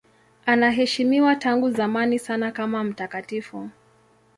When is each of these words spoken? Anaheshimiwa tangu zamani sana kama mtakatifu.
Anaheshimiwa 0.45 1.35
tangu 1.35 1.69
zamani 1.69 2.19
sana 2.19 2.51
kama 2.51 2.83
mtakatifu. 2.83 3.69